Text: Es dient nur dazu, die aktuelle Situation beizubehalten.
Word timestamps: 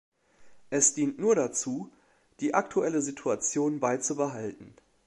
Es 0.71 0.95
dient 0.95 1.19
nur 1.19 1.35
dazu, 1.35 1.91
die 2.39 2.55
aktuelle 2.55 3.03
Situation 3.03 3.79
beizubehalten. 3.79 4.73